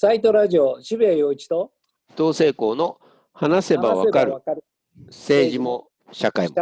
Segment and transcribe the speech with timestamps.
[0.00, 1.72] サイトラジオ、渋谷陽一と
[2.14, 3.00] 同性校の
[3.32, 4.62] 話せばわかるかる
[5.08, 6.54] 政治も社会も。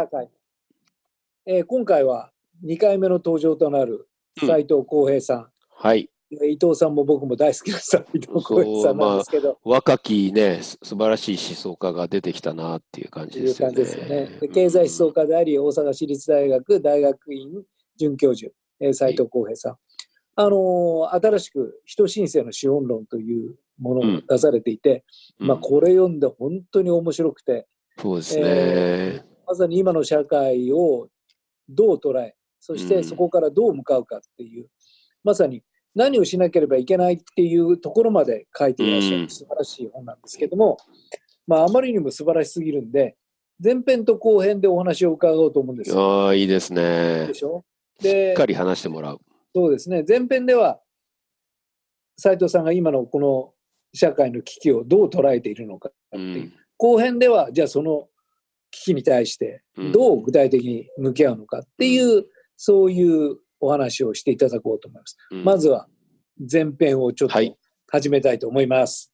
[1.45, 2.31] えー今回は
[2.65, 4.09] 2回目の登場となる
[4.41, 6.09] うん斉藤浩平さん、はい。
[6.31, 13.81] 伊藤さんも僕も大好きな斉藤浩平さんなんですけど、若きね、す素晴らしい思想家が出てきたなっていう感じですよね。
[13.83, 14.37] よね。
[14.41, 17.63] で経済思想家であり、大阪市立大学大学院
[17.97, 19.77] 准教授、えー斉藤浩平さん。
[20.39, 25.03] あのー新しく人申請の資本論というものを出されていて、
[25.39, 27.67] うんまあ、これ読んで本当に面白くて、
[27.99, 28.43] そうですね。
[28.45, 31.07] えまさに今の社会を
[31.67, 34.67] どう捉え、そしうんてそこからどう向かうかっていう、
[35.23, 35.63] まさに
[35.95, 40.77] 何をしなければいけないっていうところまで書いていらっしゃうんる素晴らしい本なんですけども、
[41.47, 43.15] まあ、あまりにも素晴らしすぎるんで、
[43.63, 46.25] 前編と後編でお話を伺おうと思うんですよ。
[46.25, 47.33] ああ、いいですねで。
[47.33, 47.65] しょ？
[47.99, 49.21] しっでかり話してもらう。
[49.57, 50.79] そうですね、前編では
[52.15, 53.53] 斉藤さんが今のこの
[53.91, 56.53] 社会の危機をどう捉えているのかってういう、ん。
[56.77, 58.07] 後編ではじゃあその
[58.69, 59.91] 危機に対してうん。
[59.91, 65.17] どう具体的に向き合うのかっていう、そういうお話をしていただこうと思います。
[65.31, 65.43] うん。
[65.43, 65.87] まずは
[66.39, 67.57] 前編をちょっとはい。
[67.87, 69.11] 始めたいと思います。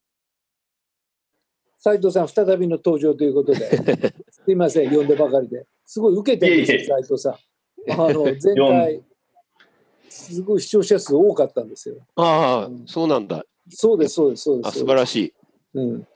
[1.78, 3.70] 斉藤さん再びの登場ということで。
[4.30, 5.66] すいません呼んでばかりで。
[5.86, 7.34] すごい受けてるんですよ藤さん。
[7.92, 9.04] あの前回
[10.14, 11.96] すごい視聴者数多かったんですよ。
[12.16, 13.44] ああ、そうなんだ。
[13.70, 14.68] そうですそうですそうです。
[14.68, 15.34] あ素晴らしい。
[15.74, 16.08] うん、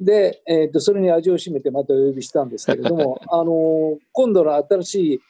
[0.00, 5.20] で、えーと、それに味を占めてまたお呼びしたんですけれども、 あのー今度の新しい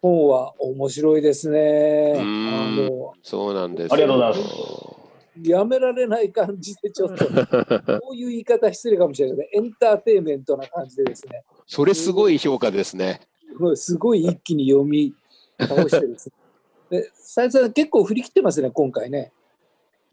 [0.00, 2.14] 本は面白いですね。
[2.16, 3.94] うあんのそうなんですよ。
[3.94, 4.38] ありがとうござ
[5.42, 7.26] いやめられない感じでちょっと、
[8.00, 13.20] こういう言い方失礼かもしれないけど、エンターテインメントな感じでですね、それすごい評価ですね。
[13.74, 15.14] すごい一気に読み
[15.58, 16.45] 倒してですね。
[16.90, 19.32] で斉藤さん結構振り切ってますね、今回ね。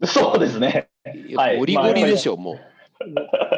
[0.04, 0.88] そうですね。
[1.36, 2.58] はいゴリゴリでしょ、も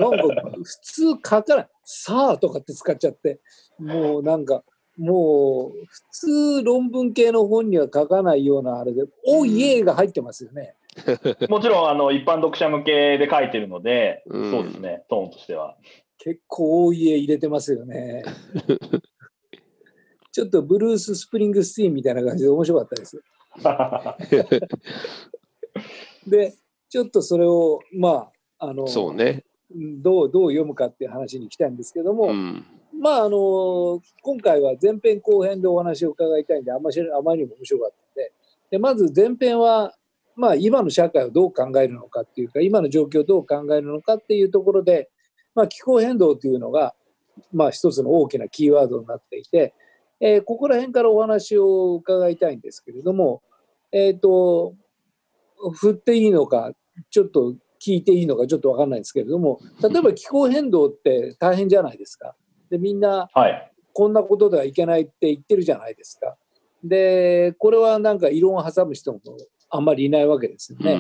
[0.00, 3.40] なんか普通書かない、さあとかって使っちゃって、
[3.78, 4.64] もうなんか、
[4.98, 10.74] もう普通論文系の本には書かないようなあれで、おいえが入ってますよね。
[11.48, 15.76] もちろんあの一般読者向けで書いてるので、うんそうですね、トーンとしては。
[16.18, 18.24] 結構おいえ入れてますよね。
[20.36, 23.22] ちょっとブルース・スプリングスティーンみたいな感じで面白かったです。
[26.28, 26.54] で、
[26.90, 28.88] ちょっとそれを、まあ、あのう。
[28.88, 29.44] そうね。
[29.74, 32.66] どうどう読むかっていう話に来たいんですけども、うん。
[33.00, 38.32] まああの今回は前編後編でお話を伺いたいんであんましあまりにも面白かったんで
[38.72, 39.94] でまず前編は、
[40.34, 45.10] まあ、今の社会をどう考えるのかっていうか今の状況をどう考えるのかっていうところで、
[45.54, 46.94] まあ、気候変動というのが、
[47.52, 49.74] まあ、一つの大きなキーワードになっていて、
[50.20, 53.42] えーここら辺からお話を伺いたいんですけれども、
[53.92, 54.74] えっ、と
[55.74, 56.72] 振っていいのか
[57.10, 57.54] ちょっと
[57.84, 62.34] 聞いていいのかちょっと分かんないんですけれども例えば気候変動って大変じゃないですか。
[62.70, 63.72] でみんなはい。
[63.92, 66.36] こんなことではいけないって言ってるじゃないですか。
[66.84, 69.20] でこれはなんか異論を挟む人も
[69.70, 70.92] あんまりいないわけですよね。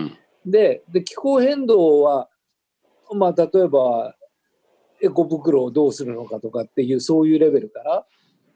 [0.44, 0.50] うん。
[0.50, 2.28] でで気候変動は、
[3.14, 4.14] まあ、例えば
[5.02, 8.06] エコ袋をどうするのかとかっていうそういうレベルから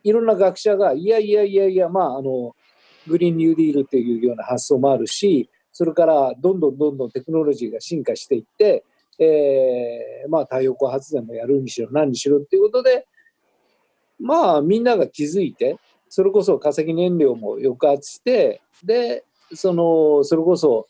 [0.03, 2.55] いろんな学者がいやいやいやいやまああの
[3.07, 8.85] グリーンニューディールっていうような発想もあるしそれからどんどんどんどんテクノロジーが進化していって、
[9.19, 13.07] えーまあ、太陽光発電もやるにしろ何にしろっていうことで
[14.19, 15.77] まあみんなが気づいて
[16.09, 19.25] それこそ化石燃料も抑圧してで
[19.55, 20.87] そのそれこそ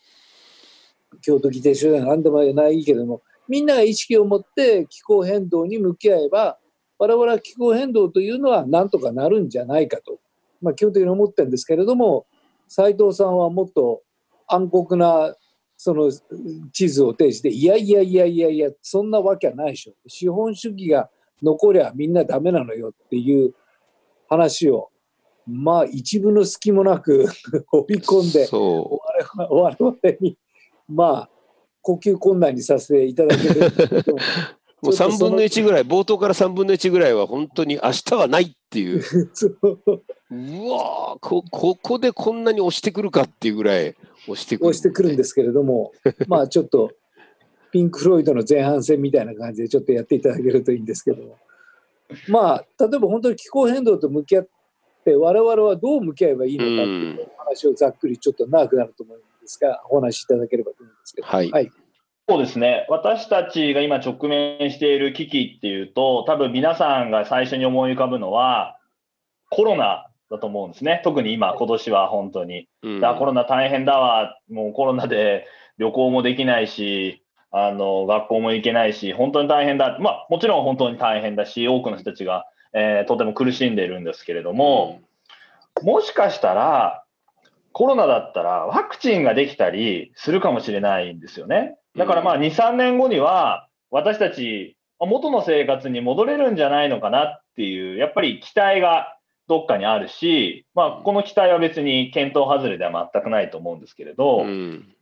[1.22, 6.59] 京都議定書では何でもないけどもみんなが意識を持って気候変動に向き合えば
[7.00, 10.19] 我々は気候変動というのは何とかなるんじゃないかと、
[10.61, 12.27] まあ、基本的に思ってるんですけれども
[12.69, 14.03] 斉藤さんはもっと
[14.47, 15.34] 暗黒な
[15.78, 16.12] その
[16.72, 21.09] 地図を提示でいやいやいやいやいやそんなわけはないでしょ資本主義が
[21.43, 23.55] 残りゃみんなダメなのよっていう
[24.28, 24.91] 話を
[25.47, 27.25] まあ一部の隙もなく
[27.72, 29.00] 追い込んでそ
[29.39, 30.37] 我々に
[30.87, 31.31] まあ
[31.80, 34.16] 呼吸困難にさせていただけるう。
[34.82, 39.03] もう3ちょっとその分の1ぐらい、冒頭から3分の1ぐらいは本当に明日はないっていう。
[39.34, 39.59] そう。
[40.30, 43.97] うわーこ、ここでこんなに押してくるかっていうぐらい
[44.28, 44.66] 押してくる。
[44.68, 45.92] 押してくるんですけれども
[46.28, 46.92] まあちょっと
[47.72, 51.22] ピンク・フロイドの前半戦みたいな感じでちょっとやっていただけるといいんですけど。
[51.24, 51.36] も
[52.28, 54.48] まあ例えば本当に気候変動と向き合っ
[55.04, 61.27] て我々はどう向き合えばいいのかっていう話をざっくりちょっと長くなると思うんですがお話しいただければと思うんですけど。
[61.27, 61.50] はい。
[61.50, 61.71] はい、
[62.30, 62.86] そうですね。
[62.88, 68.78] 私たちが今直面している危機っていうと、多分皆さんが最初に思い浮かぶのは、
[69.50, 71.00] コロナだと思うんですね。
[71.03, 72.68] 特に今、今年は本当に。
[72.84, 75.48] うんだコロナ大変だわ、もうコロナで
[75.78, 85.00] 旅行もできないし、あの学校も行けないし、本当に大変だ、まあ、もちろん本当に大変だし、多くの人たちが、えーとても苦しんでいるんですけれども、
[85.82, 87.03] もしかしたら、
[87.72, 91.77] コロナだったらワクチンができたりするかもしれないんですよね。
[91.97, 99.16] だからまあ2、3年後には、私たち、まあ元の生活に戻れるんじゃないのかなっていう、やっぱり期待が
[99.51, 104.95] どっかにあるし、まあ、この期待は別に検討外れでは全くないと思うんですけれど、うん。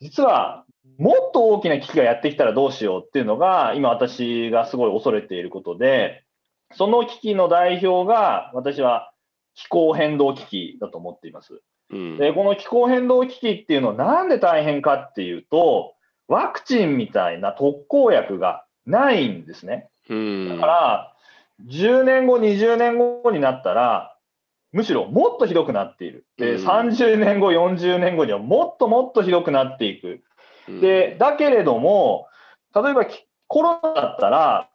[0.00, 0.64] 実は
[0.98, 6.24] もっと大きな危機がやってきたらどうしようっていうのが、今私がすごい恐れていることで、
[6.72, 9.12] その危機の代表が私は
[9.54, 11.60] 気候変動危機だと思っています。
[11.90, 12.18] うん。
[12.18, 15.94] で、この気候変動危機っていうのはなんで大変かっていうと、
[16.28, 19.88] ワクチンみたいな特効薬がないんですね。
[20.08, 21.14] うんだから、
[21.66, 24.16] 10年後、20年後になったら、
[24.72, 26.26] むしろもっとひどくなっている。
[26.38, 30.22] で、うん30年後、40年後にはもっともっとひどくなっていく。
[30.80, 32.26] で、だけれども、
[32.74, 34.68] 例えばきコロナだったら、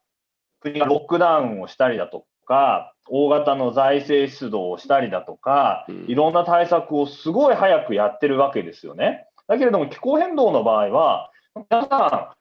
[0.60, 9.26] 国がロックダウンをしたりだとか、大型の財政出動をしたりだとか、うんいろんな対策をすごい早くやってるわけですよね。
[9.48, 11.32] だけれども気候変動の場合は、
[11.70, 12.36] 皆さ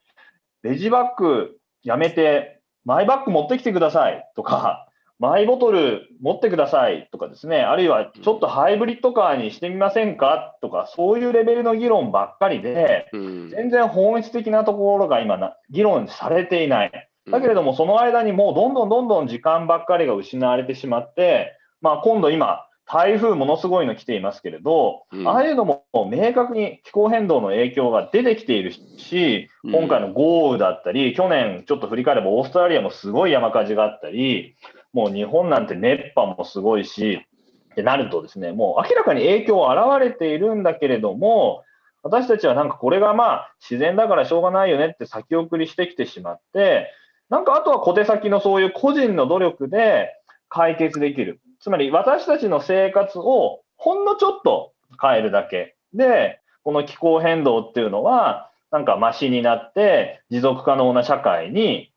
[0.63, 4.87] ん、レジバッグやめて、マイバッグ持ってきてくださいとか、
[5.19, 13.49] マイボトル持ってくださいとかですね、あるいはちょっとハイブリッドカーにしてみませんかとか、そういうレベルの議論ばっかりで、うん。
[13.49, 16.91] 全然本質的なところが今な、議論されていない。
[17.31, 34.55] だけれども、その間にもうどんどんどんどん時間ばっかりが失われてしまって、まあ、今度今、台風ものすごいの来ていますけれど、うんああいうのも明確に気候変動の影響が出てきているし、うん今回の豪雨だったり、去年ちょっと振り返ればオーストラリアもすごい山火事があったり、
[34.93, 37.25] もう日本なんて熱波もすごいし、
[37.71, 41.63] ってなるとですね、もう明らかに影響は現れているんだけれども、
[42.03, 46.89] 私たちはなんかこれがまあ自然だからしょうがないよねって先送りしてきてしまって、
[47.29, 50.13] なんかあとは小手先のそういう個人の努力で
[50.47, 51.41] 解決できる。
[51.67, 54.71] つまり私たちの生活をほんのちょっと
[55.01, 61.91] 変えるだけで、この気候変動っていうのは、なんかマシになって持続可能な社会に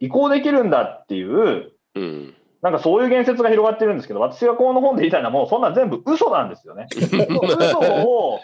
[0.00, 6.86] 移行できるんだっていう、うんなんかそういう言説が広がってるんですけど、私がこの本で言いたいのはもうそんなん全部嘘なんですよね。
[6.94, 8.38] 嘘を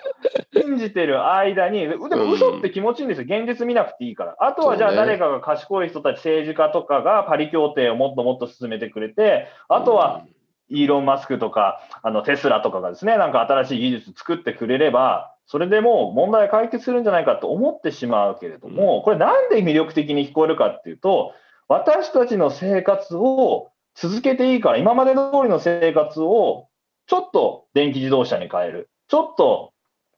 [0.53, 3.27] 信じてる間に、でも嘘って気持ちいいんですよ。
[3.29, 4.35] 現実見なくていいから。
[4.41, 10.25] あとはじゃあ誰かが賢い人たち、政治家とかがパリ協定をもっともっと進めてくれて、あとは、
[10.69, 21.33] イーロン・マスクとか、あのテスラとかがですね、なんか新しい技術作ってくれれば、それでもう問題解決するんじゃないかと思ってしまうけれども、これなんで魅力的に聞こえるかっていうと、
[21.69, 26.69] 私たちの生活を続けていいから、今まで通りの生活を
[27.07, 29.73] ちょっと電気自動車に変える、ちょっと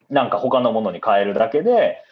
[0.09, 2.03] なんか他のものに変えるだけで、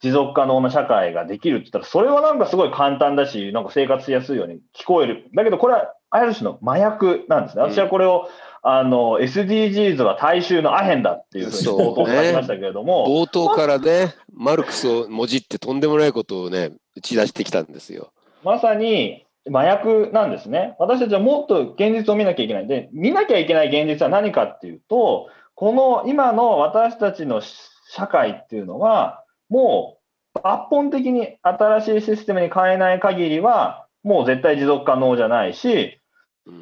[0.00, 5.28] 持続可能な社会ができるって言ったら、それはなんかすごい簡単だし、なんか生活しやすいように聞こえる。
[5.34, 7.62] だけどこれはある種の麻薬なんですね。
[7.62, 8.28] 私はこれを、
[8.62, 18.12] あの SDGs は大衆のアヘンだっていうふうに冒頭で書きましたけれども、冒頭からね、マルクスをもじってとんでもないことをね、打ち出してきたんですよ。
[18.44, 20.76] まさに麻薬なんですね。
[20.78, 22.66] 私たちはもっと現実を見なきゃいけない。
[22.66, 27.40] で、見なきゃいけない現実は何かっていうと、この今の私たちの
[27.88, 29.98] 社会っていうのは、も
[30.34, 35.99] う抜本的に新しいシステムに変えない限りは、もう絶対持続可能じゃないし、うん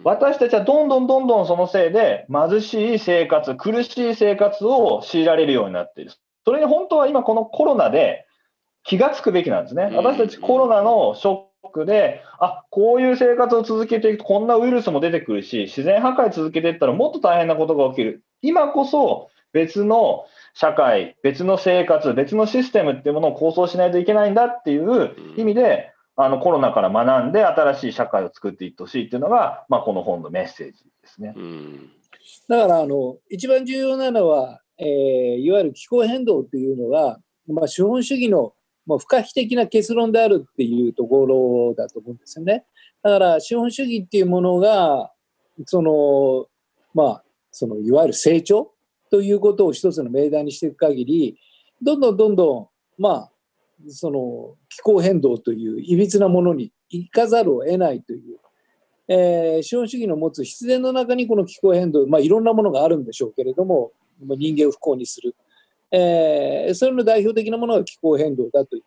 [0.05, 6.13] 私たちはどんどんどんどんそのせいで貧しい生活、苦しい生活を強いられるようになっている。
[6.45, 8.27] それに本当は今このコロナで
[8.85, 9.89] 気がつくべきなんですね。
[9.91, 18.23] うん私たちコロナのショックで、あ、こういう生活を続けていくとこんなウイルスも出てくるし、自然破壊続けていったらもっと大変なことが起きる。
[18.43, 31.33] 今こそ別の社会、別の生活、別のシステムっていうものを構想しないといけないんだっていう意味で、あのコロナから学んで新しい社会を作っていってほしいっていうのが、まあ、この本のメッセージですね。
[31.37, 31.91] うん
[32.49, 34.87] だからあの一番重要なのは、えー
[35.37, 38.53] いわゆる気候変動というのが、まあ、資本主義の、
[38.85, 42.65] まあ、不可避的な結論であるっていうところだと思うんですよね。
[43.03, 45.13] だから資本主義っていうものが
[45.67, 46.49] その
[46.93, 48.73] まあそのいわゆる成長
[49.11, 51.39] ということを一つの命題にしていく限り
[51.81, 52.57] どんどんどんど
[52.99, 53.31] んまあ
[53.87, 58.39] その気候変動といういびつなものに行かざるを得ないという
[59.09, 65.35] えー資本主義の持つ必然の中にこの気候変動、まあ、いろんなものがあるんでしょうけれども、人間を不幸にする、
[65.91, 68.83] えーそれの代表的なものが気候変動だという、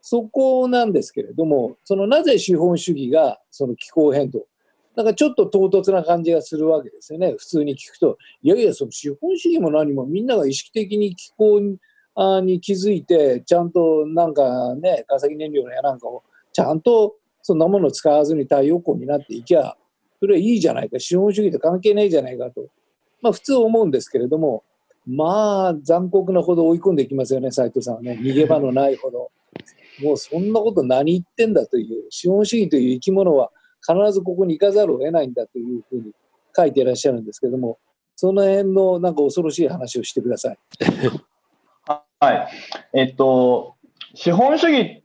[0.00, 4.46] そこなんですけれども、そのなぜ資本主義がその気候変動、
[4.94, 7.34] なんかちょっと唐突な感じがするわけですよね。
[7.36, 8.16] 普通に聞くと。
[8.42, 11.78] いやいや、その資本主義も何もみんなが意識的に気候に
[12.42, 19.76] に気づいて、ちゃんとなんかね、化石燃料やなんかをちゃんとそんなものを使わずに太陽光になっていきゃ、
[20.18, 22.68] それはいいじゃないか、資本主義と関係ないじゃないかと、
[23.20, 24.64] まあ普通思うんですけれども、
[25.06, 28.18] まあ残酷なほど追い込んでいきますよね、斉藤さんはね。
[28.20, 29.30] 逃げ場のないほど。
[30.02, 33.50] もうそんなこと何言ってんだという、資本主義という生き物は
[33.86, 36.12] 必ずここに行かざるを得ないんだというふうに
[36.56, 37.78] 書いていらっしゃるんですけども、
[38.16, 40.58] その辺のなんか恐ろしい話をしてください。
[42.18, 42.48] はい。
[42.94, 43.76] えっと、
[44.14, 45.02] 資本主義っ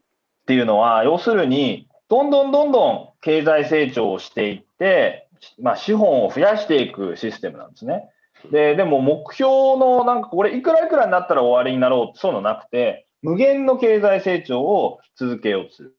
[0.47, 5.27] ていうのは、要するに、どんどんどんどん経済成長をしていって、
[5.59, 8.09] まあ、資本を増やしていくシステムなんですね。
[8.51, 15.95] で、でも目標のなんかこれいくらいくらになったら終わりになろうそういうのなくて、無限の経済成長を続けようとする。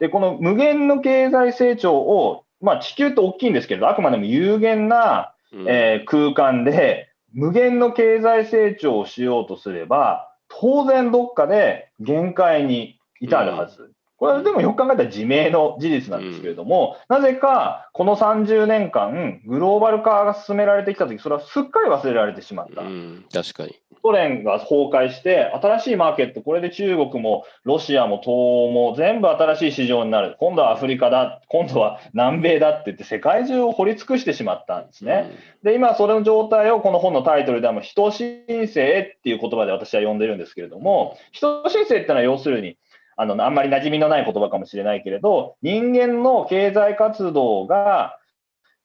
[0.00, 5.34] で、この無限の経済成長を、まあ地球って大きいんですけど、あくまでも有限な、
[5.66, 13.92] えー、空間で無限の経済成長をしようとすれば、当然どっかで限界に至るはず。
[14.18, 22.82] これはでもよく考えたら自明の事実なんですけれども、うん、なぜかこの30年間、グローバル化が進められてきたとき、それはすっかり忘れられてしまった。
[22.82, 23.76] うん、確かに。
[24.02, 30.36] ソ連が崩壊して、新しいマーケット、これで中国もロシアも東欧も全部新しい市場になる。
[30.38, 35.30] 今度はアフリカだ、今度は南米だって言って世界中を掘り尽くしてしまったんですね。
[35.62, 42.76] で、今それの状態をこの本のタイトルでは、人申請っていう言葉で私は呼んでるんですけれども、人申請ってのは要するに、
[43.20, 48.16] あの、あんまり馴染みのない言葉かもしれないけれど、人間の経済活動が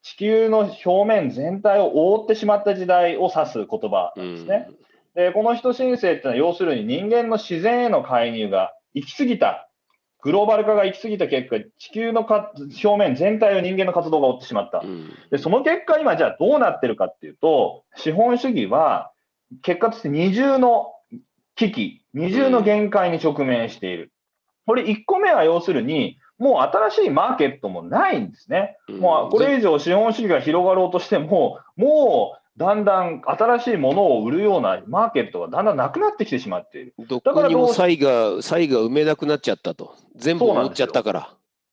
[0.01, 4.67] 地球の表面全体を覆ってしまった時代を指す言葉なんですね。
[5.13, 9.69] で、この人申請っていうのは要するに人間の自然への介入が行き過ぎた、
[10.23, 14.81] グローバル化が行き過ぎた結果、地球のか表面全体を人間の活動が追ってしまった。
[15.29, 19.11] で、その結果今じゃあどうなってるかっていうと、資本主義は
[19.61, 20.87] 結果として二重の
[21.55, 24.11] 危機、二重の限界に直面している。
[24.65, 28.77] これ1個目は要するに、もう新しいマーケットもないんですね。
[28.89, 36.93] もうこれ以上資本主義が広がろうとしても、もうだんだん新しいものを売るようなマーケットがだんだんなくなってきてしまっている。
[37.08, 39.96] どこにも差異が、差異が埋めなくなっちゃったと。
[40.15, 41.29] 全部覆っちゃったから。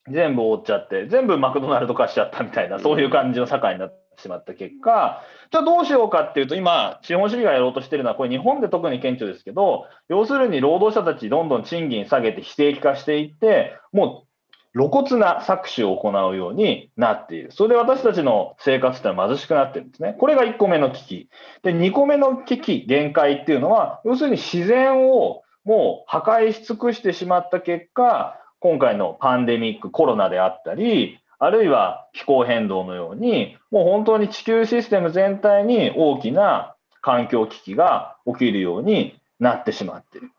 [0.08, 14.30] 全部覆っちゃって、全部マクドナルド化しちゃったみたいな、そういう感じの社会になってしまった結果、じゃあどうしようかっていうと、今、資本主義がやろうとしてるのは、これ日本で特に顕著ですけど、要するに労働者たちどんどん賃金下げて非正規化していって、もう
[14.74, 17.50] 露骨な搾取を行うようになっている。
[17.50, 20.14] それで私たちの生活ってのは貧しくなってるんですね。
[20.18, 21.28] これが1個目の危機。
[21.62, 40.30] で、2個目の危機、限界っていうのは、要するに自然をもう破壊し尽くしてしまった結果、今回のパンデミック、コロナであったり、あるいは気候変動のように、もう本当に地球システム全体に大きな環境危機が起きるようになってしまっている。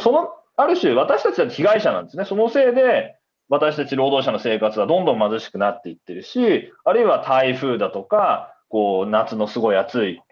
[0.00, 2.24] その、ある種私たちは被害者なんですね。
[2.24, 3.16] そのせいで
[3.48, 10.22] 私たち労働者の生活はどんどん貧しくなっていってるし、あるいは台風だとか、こう、夏のすごい暑い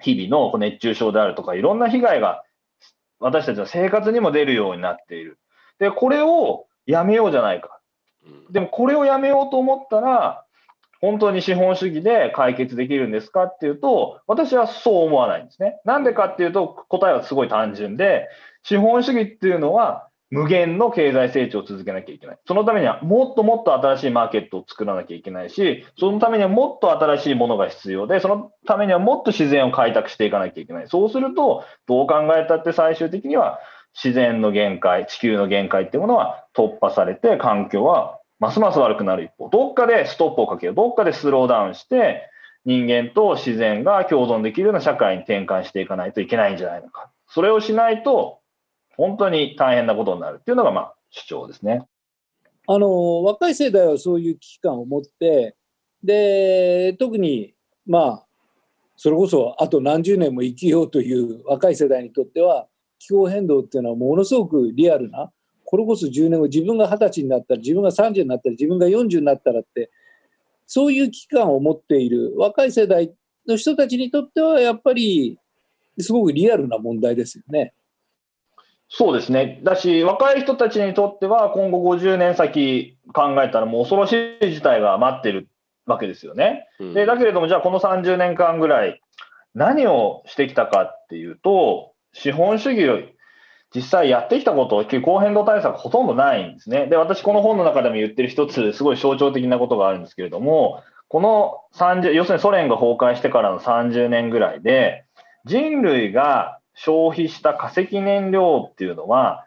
[0.00, 2.42] 日々の熱中症であるとか、いろんな被害が
[3.20, 5.38] 私たちの生活にも出るようになっている。
[5.78, 7.79] で、これをやめようじゃないか。
[8.50, 10.44] でもこれをやめようと思ったら、
[11.00, 15.80] 本当に資本主義で解決できるんですかっていうと、私はそう思わないんですね。
[15.84, 18.28] なんでかっていうと、答えはすごい単純で、
[18.62, 22.38] 資本主義っていうのは無限の経済成長を続けなきゃいけない。
[22.46, 30.88] そのためにはもっともっと新しいマーケットを作らなきゃいけないし、そのためにはもっと新しいものが必要で、そのためにはもっと自然を開拓していかなきゃいけない。
[30.88, 33.58] そうすると、どう考えたって最終的には
[33.94, 42.28] 自然の限界、地球の限界っていうものは突破されて、環境はますます悪くなる一方、どっかでストップをかけよう、どっかでスローダウンして、
[42.64, 47.10] 人間と自然が共存できるような社会に転換していかないといけないんじゃないのか。
[47.28, 48.40] それをしないと、
[48.96, 51.86] 本当に大変なことになるっていうのが、まあ、主張ですね。
[52.66, 55.56] あの若い世代はそういう危機感を持って
[56.04, 57.52] で特に
[57.84, 58.26] まあ
[58.96, 62.68] それこそあと何十年も生きようという若い世代にとっては
[63.00, 65.32] 気候変動っていうのはものすごくリアルな
[65.64, 69.90] これこそ10年後自分が20歳になったら自分が30になったら自分が40になったらって
[70.66, 73.12] そういう危機感を持っている若い世代
[73.48, 75.38] の人たちにとってはやっぱり
[75.98, 77.72] すごくリアルな問題ですよね。
[78.92, 79.60] そうですね。
[79.62, 85.48] だし、若い人たちにとっては、今後50年先考えたら、もう恐ろしい事態が待ってる
[85.86, 86.66] わけですよね。
[86.80, 89.00] うん、でだけれども、じゃあ、この30年間ぐらい、
[89.54, 93.06] 何をしてきたかっていうと、資本主義を
[93.74, 96.86] 実際やってきたこと、気候変動対策ほとんどないんですね。
[96.86, 105.04] で、私、この本の中でも言ってる一つ、すごい象徴的なことがあるんですけれども、この30、要するにソ連が崩壊してからの30年ぐらいで、
[105.44, 109.44] 人類が消費した化石燃料っていうのは、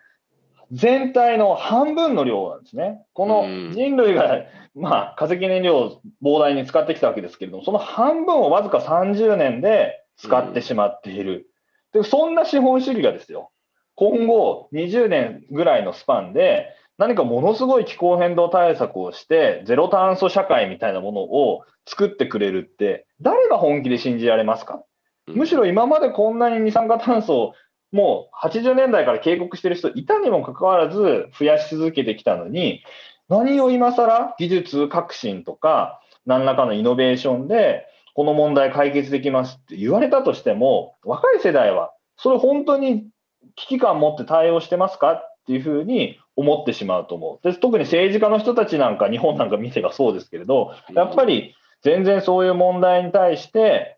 [0.72, 3.06] 全体の半分の量なんですね。
[3.14, 3.44] この
[3.74, 4.44] 人類が、
[4.76, 11.48] まあ、化石燃料を膨大に使ってきたわけですけれども、その半分をわずか30年で使ってしまっている。
[11.94, 13.52] でそんな資本主義がですよ、
[13.96, 24.84] 今後20年ぐらいのスパンで、何かものすごい気候変動対策をして、ゼロ炭素社会みたいなものを作ってくれるって、誰が本気で信じられますか？
[25.28, 27.54] むしろ今までこんなに二酸化炭素を
[27.92, 32.84] もう80年代から警告してる人いたにもかかわらず増やし続けてきたのに、
[33.30, 34.36] 何を今更？
[34.38, 43.08] 技術革新とか、何らかのイノベーションで、この問題解決できますって言われたとしても、若い世代は、それ本当に
[43.56, 47.48] 危機感を持って対応してますかっていうふうに思ってしまうと思う。
[47.48, 53.98] で特に政治家の人たちなんか、日本なんか見ればそうですけれど、やっぱり全然そういう問題に対して、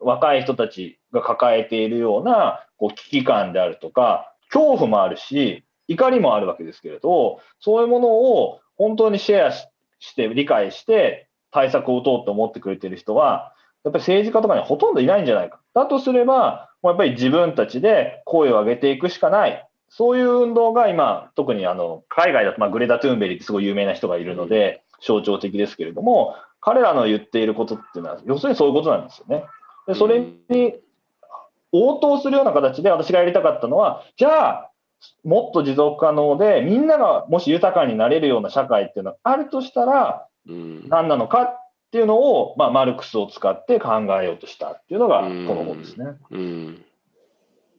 [0.00, 15.60] 若い人たちが抱えているようなこう危機感であるとか、恐怖もあるし、怒りもあるわけですけれど、そういうものを本当にシェアして理解して対策を打とうと思ってくれてる人は、やっぱり政治家とかにはほとんどいないんじゃないか。
[15.74, 19.64] だとすれば、もうやっぱり自分たちで声を上げていくしかない。
[19.88, 29.44] そういう運動が今、特にあの海外だとまあグレタ・トゥーンベリーってすごい有名な人がいるので、象徴的ですけれども、彼らの言っていることっていうのは、要するにそういうことなんですよね。
[29.86, 30.74] でそれに
[31.72, 34.70] 応答するような形で私がやりたかったのは、じゃあ、
[35.24, 46.06] もっと持続可能で、みんながもし豊かになれるような社会っていうのがあるとしたら、何なのかっていうのを、まあ、マルクスを使って考えようとしたっていうのが、この本ですね。
[46.30, 46.84] うん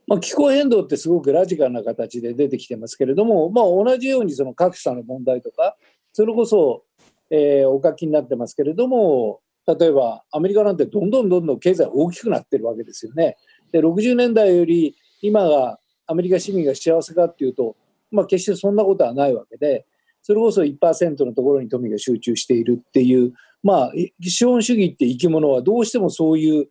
[0.08, 5.78] まあ、気候変動ってすごくラジカルな形で出てきてますけれども、まあ、同じようにその格差の問題とか、
[6.14, 6.84] それこそ、
[7.30, 9.42] えー、お書きになってますけれども、
[9.78, 13.38] 例えばアメリカなんてどんどんどんどん経済大きくなってるわけですよね。
[13.72, 17.76] で60年代より今がアメリカ市民が幸せかっていうと、
[18.10, 19.86] まあ、決してそんなことはないわけで
[20.30, 26.68] それこそ1%のところに富が集中しているっていう、まあ、資本主義って生き物はどうしてもそういう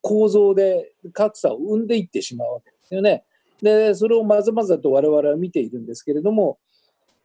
[0.00, 3.24] 構造で格差を生んでいってしまうわけですよね。
[3.60, 6.58] でそれをまざまざと我々は見ているんですけれども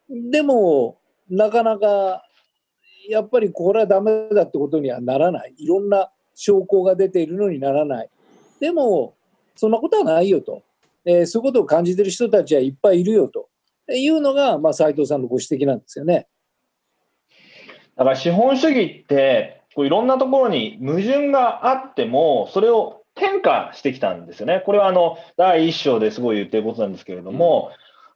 [0.10, 0.97] でも
[1.30, 2.23] なかなか
[3.08, 5.54] やっぱりこれはダメだってことにはならない。
[5.60, 8.10] いろんな証拠が出ているのにならない。
[8.60, 9.13] でも、
[9.56, 10.63] そんなことはないよと。
[11.06, 13.47] えー、そういうことを感じてる人たちはいっぱいいるよと
[13.89, 16.28] いうのが、まあ、斉藤さんのご指摘なんですよね。
[17.95, 24.62] だから資本主義ってこういろんなところに矛盾があってもそれを転化してきたんですよね。
[24.65, 27.71] これはあの第一章ですごい言ってることなんですけれども、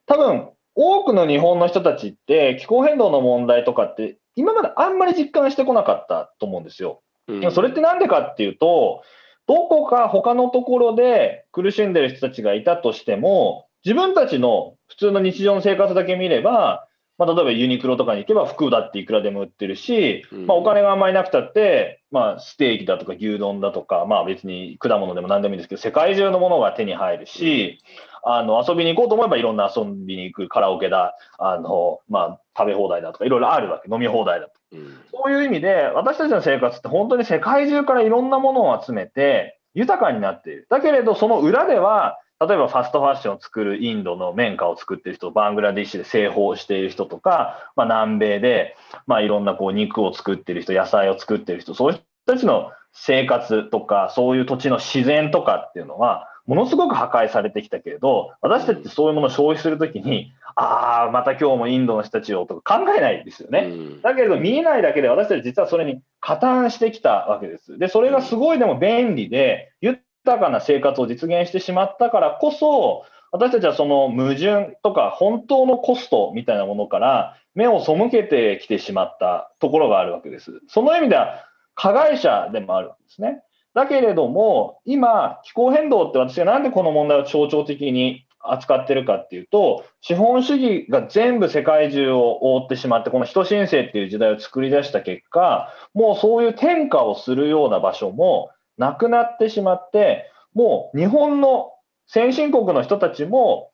[0.06, 7.02] 多分多くの日本の人たちって気候変動の問題とかって今まであんまり実感してこなかったと思うんですよ。
[7.28, 9.04] うん、それってなんでかっていうと、
[9.48, 27.80] どこか他のところで苦しんでる人たちがいたとしても、自分たちの普通の日常の生活だけ見れば、まあ、例えばユニクロとかに行けば服だっていくらでも売ってるし、まあ、お金があんまりなくたって、まあ、ステーキだとか牛丼だとか、まあ、別に果物でも何でもいいんですけど、世界中のものが手に入るし、
[28.24, 34.54] あの遊びに行こうと思えばいろんな遊びに行くカラオケだ、あのまあ、食べ放題だとかいろいろあるわけ、飲み放題だと。
[34.74, 40.68] うん、そういう意味で私たちの生活って本当に世界中からいろんなものを集めて豊かになっている。
[40.70, 48.76] だけれどその裏では例えばファストファッションを作るインドの綿花を作ってる人、バングラディッシュで製法している人とか、まあ、南米で、
[49.06, 63.72] まあ、いろんなこう肉を作ってる人、野菜を作ってる人、そういう人たちの生活とか、そういう土地の自然とかっていうのは、ものすごく破壊されてきたけれど、私たちってそういうものを消費するときに、ああ、また今日もインドの人たちをとか考えないですよね。
[64.02, 67.78] だけれど見えないだけで私たち実はそれに加担してきたわけです。
[67.78, 80.62] で、それがすごいでも便利で、豊豊かな生活を実現してしまったからこそ、私たちはその矛盾とか本当のコストみたいなものから目を背けてきてしまったところがあるわけです。
[80.68, 83.42] その意味では加害者でもあるんですね。
[83.74, 98.50] だけれども、今、気候変動って私がなんでこの問題を象徴的に扱ってるかっていうと、資本主義が全部世界中を覆ってしまって、この人申請っていう時代を作り出した結果、もうそういう転嫁をするような場所も
[98.82, 101.72] なくなってしまって、もう日本の
[102.08, 103.70] 先進国の人たちも、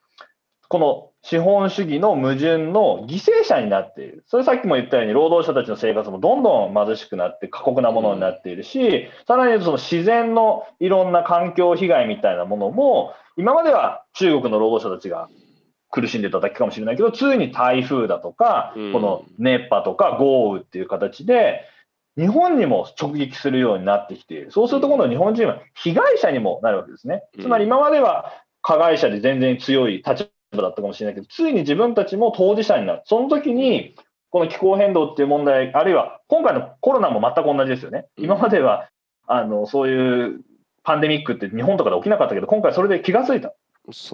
[0.69, 4.25] この資本主義の矛盾の犠牲者になっている。
[4.27, 15.29] それさっきも言ったように、労働者たちの生活もどんどん貧しくなって過酷なものになっているし、さらにその自然のいろんな環境被害みたいなものも、今までは中国の労働者たちが
[15.89, 21.61] 苦しんでただけかもしれないけど、ついに台風だとか、この熱波とか豪雨っていう形で、
[22.17, 24.49] 日本にも直撃するようになってきて。
[24.49, 27.23] そうすると今度日本人は被害者にもなるわけですね。
[27.39, 33.01] つまり今までは加害者で全然強い立場だったかもしれないけど、ついに自分たちも当事者になる。
[33.05, 33.95] その時に、
[34.29, 38.07] この気候変動っていう問題、あるいは今回のコロナも全く同じですよね。
[38.17, 38.89] 今までは、
[39.27, 40.41] あの、そういう
[40.83, 43.49] パンデミックって日本とかで起きなかったけど、今回それで気がついた。
[43.49, 43.51] い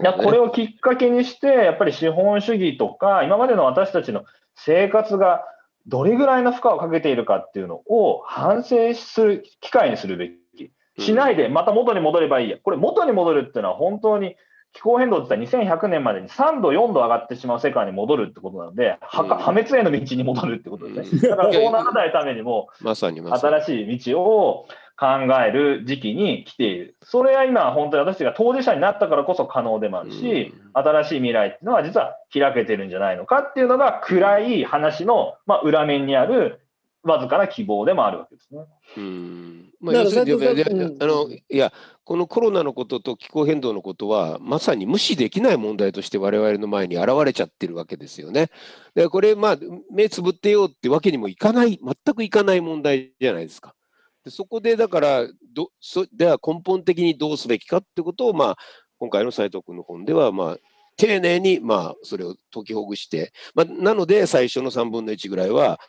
[0.04, 4.24] やこれをきっかけにして、やっぱり資本主義とか、今までの私たちの
[4.56, 5.46] 生活が
[5.88, 10.72] どれぐらいの負荷をかけているかっていうのを反省する機会にするべき。
[11.00, 12.58] しないで、また元に戻ればいいや。
[12.62, 14.36] これ元に戻るっていうのは本当に
[14.74, 21.30] 気候変動って言ったら2100年までに3度、4度上がってしまう世界に戻るってことなので、破滅への道に戻るってことですね。
[21.30, 25.08] だからそうならないためにも、新しい道を考
[25.44, 26.96] える時期に来ている。
[27.04, 36.60] それは今、本当に私たちが当事者になったからこそ可能でもあるし、新しい未来っていうのは実は開けてるんじゃないのかっていうのが暗い話の、まあ、裏面にある
[37.04, 38.62] わずかな希望でもあるわけですね。
[38.98, 41.74] うんまあ、要するに、あのいや、
[42.06, 48.50] このコロナのことと気候変動のことは、まさに無視できない問題として我々の前に現れちゃってるわけですよね。
[48.96, 49.58] でこれ、まあ、
[49.92, 53.76] 目つぶってようってわけにもいかない、全くいかない問題じゃないですか。
[54.24, 58.58] でそこでだからどそ、では根本的にどうすべきかってことを、まあ、
[59.00, 60.58] 今回の斉藤君の本では、まあ、
[60.96, 65.80] 丁寧に、まあ、それを解きほぐして、まあ、なので最初の3分の1ぐらいは、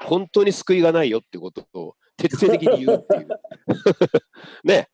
[0.00, 3.28] 本当に救いがないよってことを徹底的に言うっていう。
[4.64, 4.88] ね。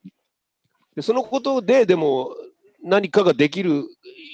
[0.94, 2.34] でそのことで、でも
[2.82, 3.84] 何かができる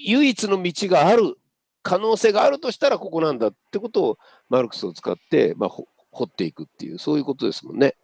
[0.05, 1.37] 唯一の道がある
[1.83, 5.71] 可能性があるとしたらここなんだってことをマルクスを使って、まあ、
[6.11, 7.97] 掘っていくっていうそういうことですもんね。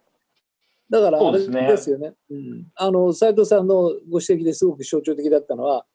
[0.92, 2.10] だからあれですよね。
[2.10, 5.86] ねうん、あの斉藤さんのご指摘ですごく象徴的だったのは、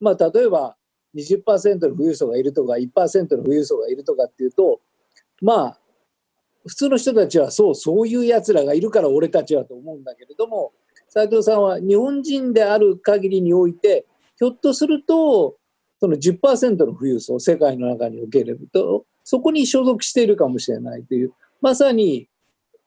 [0.00, 0.76] まあ、例えば
[1.14, 4.80] 20%の富裕層がいるとか1%の富裕層がいるとかっていうと
[5.40, 5.78] まあ
[6.66, 10.72] 普通の人たちはそうそういうやつらがいるから俺たちはと思うんだけれども
[11.08, 14.04] 斉藤さんは日本人である限りにおいて
[14.36, 15.58] ひょっとすると
[16.00, 22.28] その10%の富裕層世界の中におけるとそこに所属しているかもしれないというまさに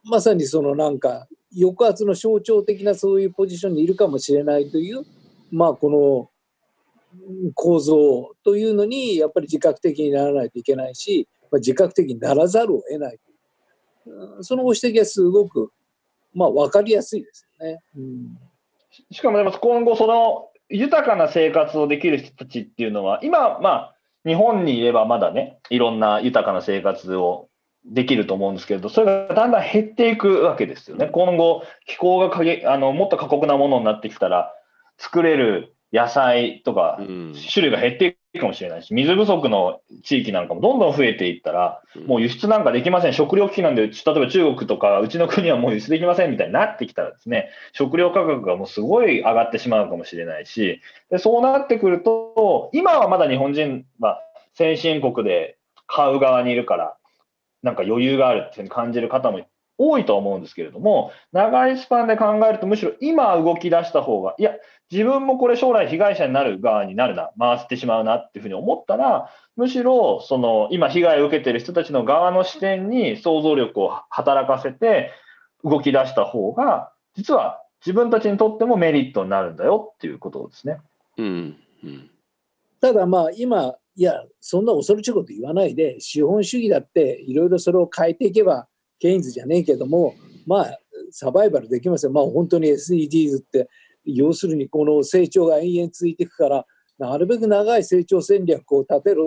[0.03, 5.03] まさにそのなんか抑圧の象徴的なそういうポジションにいるかもしれないという
[5.51, 13.19] まあこの構造というのにやっぱり自覚的にならないといけないし、まあ、自覚的にならざるを得ない
[14.41, 15.71] そのご指摘はすごく、
[16.33, 17.79] まあ、分かりやすいですよね。
[17.95, 18.37] うん、
[19.11, 27.49] しかもでも今後その豊かな生活をできる人たちっていうのは今まあ日本にいればまだねいろんな豊かな生活を
[27.85, 31.07] できると思うんですけれど、それがだんだん減っていくわけですよね。
[31.07, 34.53] 今後、気候がかげあのもっと過酷なものになってきたら、
[34.97, 43.13] 作れる野菜とか、種類が減っていくかもしれないし、水不足の地域なんかもどんどん増えていったら、もう輸出なんかできません。
[43.13, 54.19] 食料危機なんで、例えば中国とか、うちの国はもう輸出できませんみたいになってきたらですね、食料価格がもうすごい上がってしまうかもしれないし、でそうなってくると、今はまだ日本人は
[54.55, 56.95] 先進国で買う側にいるから、
[57.63, 59.41] なんか余裕があるっていうふうに感じる方も
[59.77, 64.51] 多いと思うんですけれども、長いスパンで考えると、むしろ今動き出した方が、いや、
[64.91, 75.11] 自分もこれ将来被害者になる側になるな、回ってしまうなっていうふうに思ったら、むしろ、その、今被害を受けている人たちの側の視点に想像力を働かせて
[75.63, 80.77] 動き出した方が、実は自分たちにとってもメリットになるんだよっていうことですね。
[81.17, 82.09] うん、うん、
[82.79, 88.67] ただまあ今いや、そんな恐ろしいこと言わないで、資本主義だっていろいろそれを変えていけば、
[88.99, 90.15] ケインズじゃねえけども、
[90.47, 90.79] まあ、
[91.11, 92.11] サバイバルできますよ。
[92.11, 93.69] まあ、本当に SDGs って、
[94.05, 96.65] 要するにこの成長が延々続いていくから、
[96.97, 99.21] なるべく長い成長戦略を立てる、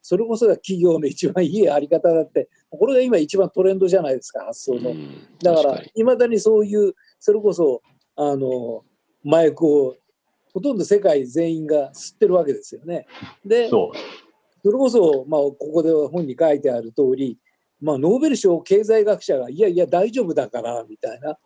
[0.00, 4.94] それこそが企業の一番いいあり方だって、これが今一番トレンドじゃないですか、発想の。
[5.42, 7.82] だから、いまだにそういう、それこそ、
[8.16, 8.84] あの、
[9.24, 9.96] 麻薬を
[10.52, 13.06] ほとんど世界全員が吸ってるわけですよね。
[13.44, 13.92] で、そ
[14.64, 17.38] れこそ、まあ、ここで本に書いてある通り、
[17.80, 21.36] まあ、ノーベル賞経済学者が、いやいや、大丈夫だから、みたいな、あ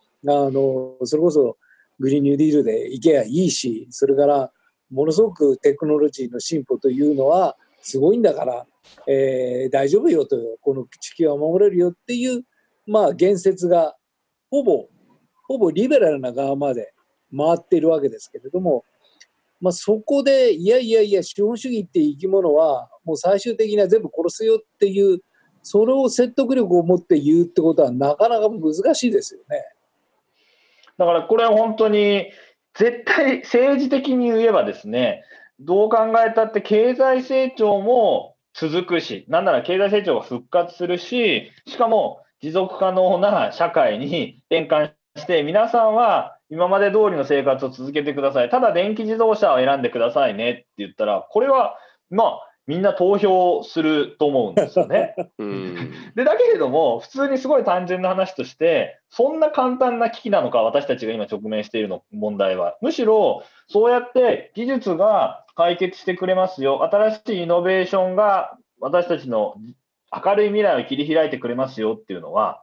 [0.51, 1.57] の、それこそ
[1.99, 4.53] グリーンニューディールで行けばいいし、それから、
[4.91, 8.67] ものすごくテクノロジーの進歩というのはすごいんだから、
[9.09, 12.45] えー、大丈夫よと、この地球は守れるよっていう、
[12.87, 13.97] まあ、言説が、
[14.51, 14.89] ほぼ、
[15.49, 16.93] ほぼリベラルな側まで
[17.37, 18.85] 回っているわけですけれども、
[19.61, 25.21] まあ、そこでいやいやいや資本主義って生き物はもう最終的には全部殺すよっていう
[25.63, 29.65] それを説得力を持って言うってことはなかなか難しいですよね。
[30.99, 32.31] だからこれは本当に
[32.75, 35.23] 絶対政治的に言えばですね
[35.59, 48.51] どう考えたって経済成長も続くしなんなら経済成長が復活するししかも持続可能な社会に転換して、皆さんは今まで通りの生活を続けてください。
[48.51, 51.77] ただ電気自動車を選んでくださいねって言ったら、これは、
[52.11, 55.15] まあ、みんな投票すると思うんですよね。
[56.17, 62.77] でだけれども、普通にすごい単純な話として、そんな簡単な危機なのか、私たちが今直面しているの問題は。
[62.81, 69.55] むしろ、そうやって技術が解決してくれますよ、新しいイノベーションが私たちの
[70.13, 72.63] 明るい未来を切り開いてくれますよっていうのは、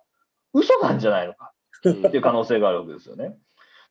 [0.53, 3.37] 嘘なんじゃないのかっていう可能性があるわけですよね。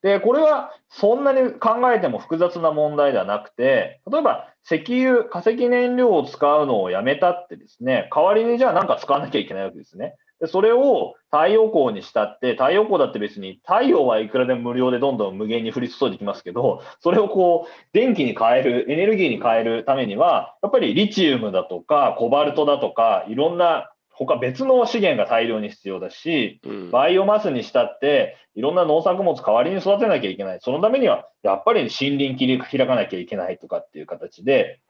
[0.03, 10.17] で、これはそんなに考えても複雑な問題ではなくて、例えば石油、化石燃料を使うのをやめたってですね、代わりにじゃあ何か使わなきゃいけないわけですね。
[10.41, 23.92] でそれを太陽光にしたって、太陽光だって別に太陽はいくらでも無料でどんどん無限に降り注いできますけど、それをこう電気に変える、エネルギーに変えるためには、やっぱりリチウムだとかコバルトだとか、いろんな
[24.27, 30.59] 他別の資源が大量に必要だし、バイオマスにしたって、いろんな農作物代わりに育てなきゃいけない。
[30.61, 34.81] そのためには、やっぱり森林切り開かなきゃいけないとかっていう形で、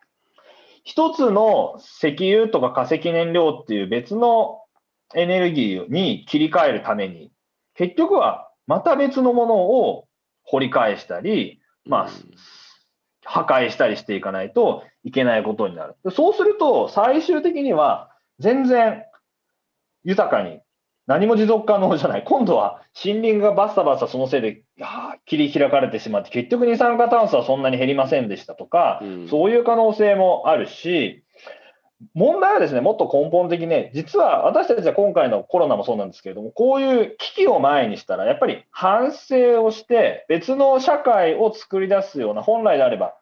[0.85, 4.61] 一つの石油とか化石燃料っていう別の
[5.15, 7.31] エネルギーに切り替えるために、
[7.75, 10.07] 結局はまた別のものを
[10.45, 12.11] 掘り返したり、まあ、
[13.25, 15.95] 破壊したりしていかないといけないことになる。
[16.11, 19.05] そうすると、最終的には全然
[20.05, 20.61] 豊かに、
[21.07, 22.25] 何も持続可能じゃない。
[22.25, 24.63] 今度は森林がバッサバッサそのせいで
[25.27, 31.25] 切り開かれてしまって、結局二酸化炭素はそんなに減りませんでしたとか、うん、そういう可能性もあるし、
[32.15, 43.15] 問題はですね、もっと根本的にね、実は私たちは今回のコロナもそうなんですけれども、こういう危機を前にしたら、やっぱり反省をして、別の社会を作り出すような、本来であれば、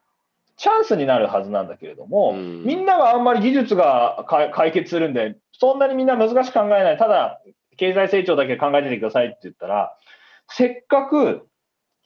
[0.60, 7.40] チャンスになるはずなんだけれども、うん、みんながあんまり技術が解決するんで、そんなにみんな難しく考えない、ただ
[7.78, 9.96] 経済成長だけ考えててくださいって言ったら、
[10.48, 11.48] せっかく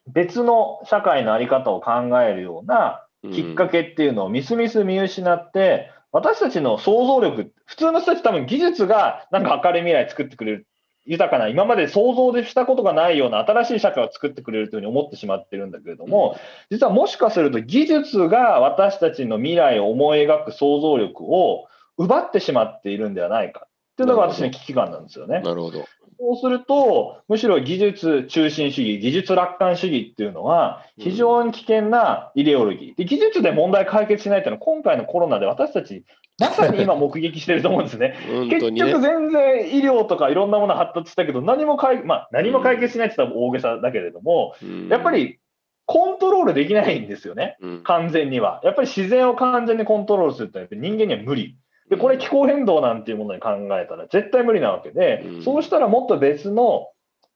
[0.06, 10.66] 別の社会の在り方を考えるようなきっかけっていうのをみすみす見失って、私たちの想像力、普通の人たち多分技術がなんか明るい未来作ってくれる、
[11.06, 16.36] 豊かな、今まで想像でしたことがないような新しい社会を作ってくれるというふうに思ってしまってるんだけれども、
[16.70, 21.66] 実はもしかすると技術が私たちの未来を思い描く想像力を
[21.98, 25.40] 奪ってしまっているんではないかっていうのが私の危機感なんですよね。
[25.40, 25.84] なるほど。
[26.18, 32.94] そうすると、むしろ技術中心主義、技術楽観主義っていうのは、非常に危険なイデオロギー。
[32.96, 36.04] で技術で問題解決しないっていうのは、今回のコロナで私たち、
[36.38, 38.16] まさに今目撃してると思うんですね。
[38.28, 45.38] ね結局全然医療とかいろんなもの発達したけど、何も解,、まあ、何も解決しないって言ったら大げさだけれども、うん、やっぱり
[45.86, 48.60] コントロールできないんですよね、完全には。
[48.64, 51.56] やっぱり自然を完全にコントロールするって人間には無理。
[51.90, 56.88] で、これ気候変動なんていうものに考えたら絶対無理なわけで、そうしたらもっと別の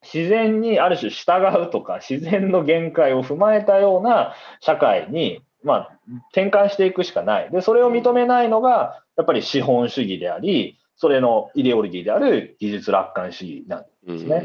[0.02, 5.98] 自然にある種従うとか、自然の限界を踏まえたような社会に、まあ、
[6.32, 7.50] 転換していくしかない。
[7.50, 14.44] で、それを認めないのが、やっぱり資本主義であり、それのイデオロギーである技術楽観主義なんですね。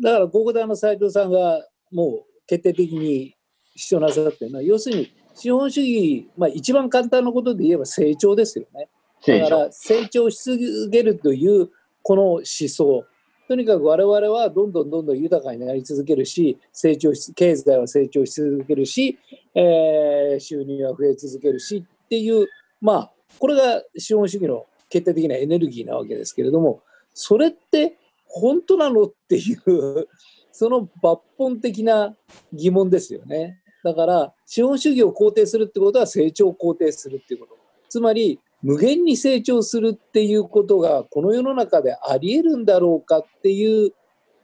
[0.00, 3.34] だから、ここであの斉藤さんがもう決定的に
[3.76, 8.88] 主張なさってるのは、要するに資本主義、まあ、一番簡単なことで言えば成長ですよね。
[9.26, 11.70] だから成長し続けるという
[12.02, 13.04] この思想。
[13.46, 19.18] とにかく我々はどんどんどんどん豊かになり続けるし、成長し、経済は成長し続けるし、
[19.54, 22.46] えー、収入は増え続けるしっていう、
[22.80, 30.08] まあ、これが資本主義の決定的なエネルギーなわけですけれども、それって本当なのっていう、
[30.52, 32.14] その抜本的な
[32.52, 33.60] 疑問ですよね。
[33.84, 37.56] だから資本主義を肯定するってことは成長を肯定するっていうこと。
[37.88, 43.92] つまり無限に成長するっていうことがこの世の中でありえるんだろうかっていう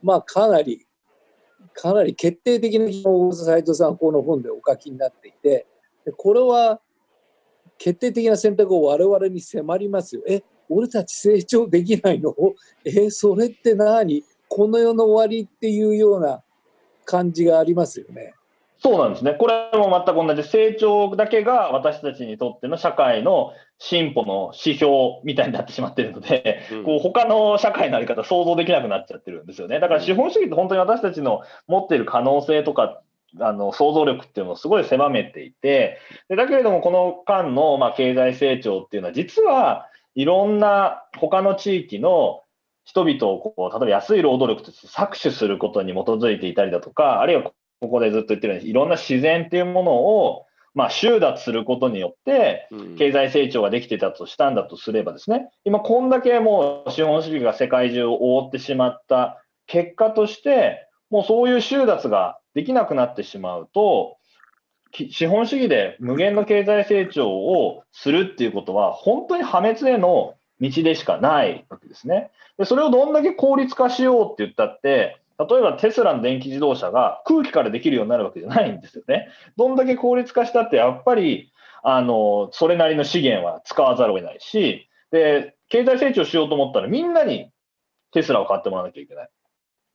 [0.03, 0.85] まあかなり
[1.73, 5.65] かなり決定的な疑問を斉藤さんはこの本でお書きになっていて
[6.17, 6.79] これは
[7.79, 10.21] 決定的な選択を我々に迫りますよ。
[10.27, 12.35] え俺たち成長できないの？
[12.85, 14.23] えそれって何？
[14.47, 16.43] この世の終わりっていうような
[17.05, 18.35] 感じがありますよね。
[18.83, 19.35] そうなんですね。
[19.35, 20.41] これも全く同じ。
[20.41, 29.79] 成長だけが私たちにとっての社会の進歩の指標みたいになってしまっているので、うん、こう他の社会のあり方想像できなくなっちゃってるんですよね。
[29.79, 33.01] だから資本主義って本当に私たちの持っている可能性とか、
[33.39, 42.41] あの想像力っていうのをすごい狭めていて、でだけれどもこの間のまあ経済成長っていうのは実はいろんな他の地域の
[42.83, 52.67] 人々をこう例えば安い労働力として搾取することに基づいていたりだとか、あるいはここでずっと言ってるように、いろんな自然っていうものをまあ、収奪することによって、
[52.97, 64.17] 経済成長ができてたとしたんだとすればですね、今こんだけもう資本主義が世界中を覆ってしまった結果として、もうそういう収奪ができなくなってしまうと、
[64.93, 72.31] 資本主義で無限の経済成長をするっていうことは、本当に破滅への道でしかないわけですね。
[72.57, 75.17] でそれをどんだけ効率化しようって言ったって、
[75.49, 79.29] 例えばテスラの電気自動車が空気からできるようになるわけじゃないんですよね。
[79.57, 81.51] どんだけ効率化したって、やっぱり、
[81.83, 87.51] あの、それなりの資源は使わざるを得ないし、で、経済成長しようと思ったらみんなに
[88.11, 89.29] テスラを買ってもらわなきゃいけない。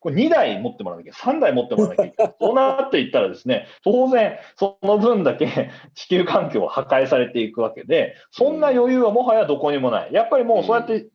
[0.00, 1.36] これ2台持ってもらわなきゃいけない。
[1.36, 2.34] 3台持ってもらわなきゃいけない。
[2.40, 10.12] そうなっていったらですね、当然、その分だけ地球環境は破壊されていくわけで、そんな余裕はもはやどこにもない。
[10.12, 11.06] やっぱりもうそうやって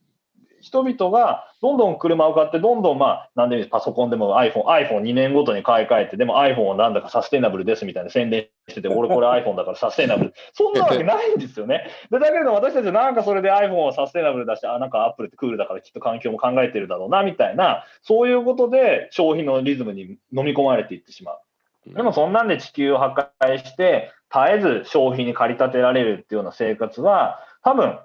[0.61, 10.33] 人々がどんどん車を買って、どんどんまあ、なんでパソコンでも iPhone、iPhone2 年ごとに買い替えて、でも iPhone はなんだかサステナブルですみたいな宣伝してて、俺これ iPhone だからサステナブル。
[10.53, 11.87] そんなわけないんですよね。
[12.09, 21.39] でだけど私たちはなんかそれで iPhone はサステナブルだし、あ、なんか Apple ってクールだからきっと環境も考えてるだろうな、みたいな、そういうことで消費のリズムに飲み込まれていってしまう。
[21.87, 27.97] でもそんなんで地球を破壊して、絶えず消費に駆り立てられるっていうような生活は、多分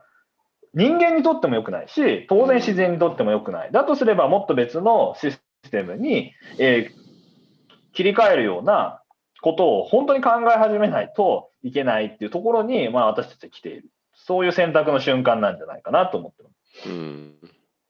[0.77, 3.73] 人間にとっても良くないし、当然自然にとっても良くない。
[3.73, 9.01] だとすれば、もっと別のシステムに、えー、切り替えるような
[9.41, 13.89] ことを本当に考え始めないといけないっていうところに、まあ、私たちは来ている。
[14.13, 16.51] そういう選択の瞬間なんじゃないかなと思ってま
[16.83, 16.89] す。
[16.91, 17.35] うん、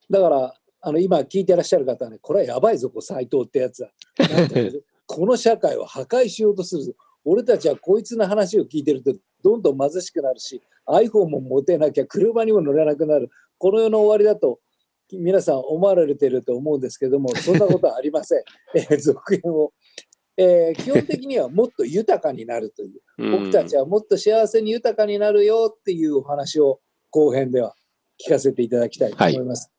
[0.08, 3.90] だから、あの今聞いてらっしゃる方はね、これはやばいぞ、斎藤ってやつは。
[5.06, 6.92] この社会を破壊しようとするぞ。
[7.24, 13.30] 俺たちはこいつの話を聞いてるとどんどん貧しくなるし iPhone も持てなきゃ車にも乗れなくなる。
[13.58, 14.60] この世の終わりだと
[15.12, 18.42] 皆さん思われてると思うんですけどもそんなことはありません、
[18.74, 19.72] えー、続編を、
[20.36, 23.00] えー、基本的にはもっと豊かになるという。
[23.30, 27.74] 僕たちはもっと幸せに豊かになるよっていうお話を後編では
[28.24, 29.68] 聞かせていただきたいと思います。
[29.68, 29.75] はい